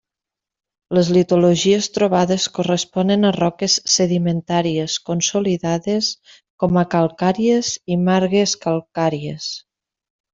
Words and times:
Les 0.97 1.09
litologies 1.15 1.89
trobades 1.97 2.45
corresponen 2.55 3.27
a 3.29 3.31
roques 3.35 3.75
sedimentàries 3.97 4.95
consolidades 5.11 6.09
com 6.65 6.81
a 6.83 6.87
calcàries 6.95 7.73
i 7.97 8.03
margues 8.09 8.59
calcàries. 8.65 9.51